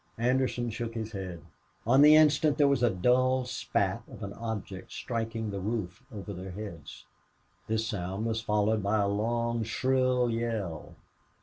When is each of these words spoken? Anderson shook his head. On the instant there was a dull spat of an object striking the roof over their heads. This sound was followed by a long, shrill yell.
Anderson 0.17 0.71
shook 0.71 0.95
his 0.95 1.11
head. 1.11 1.43
On 1.85 2.01
the 2.01 2.15
instant 2.15 2.57
there 2.57 2.67
was 2.67 2.81
a 2.81 2.89
dull 2.89 3.45
spat 3.45 4.01
of 4.11 4.23
an 4.23 4.33
object 4.33 4.91
striking 4.91 5.51
the 5.51 5.59
roof 5.59 6.01
over 6.11 6.33
their 6.33 6.49
heads. 6.49 7.05
This 7.67 7.85
sound 7.85 8.25
was 8.25 8.41
followed 8.41 8.81
by 8.81 8.97
a 8.99 9.07
long, 9.07 9.61
shrill 9.61 10.27
yell. 10.31 10.95